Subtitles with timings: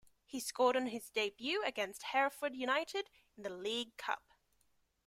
[0.25, 4.33] He scored on his debut against Hereford United in the League Cup.